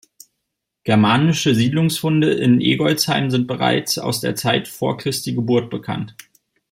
[0.83, 6.15] Germanische Siedlungsfunde in Eggolsheim sind bereits aus der Zeit vor Christi Geburt bekannt.